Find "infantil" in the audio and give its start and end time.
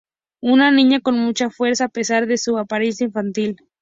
3.05-3.57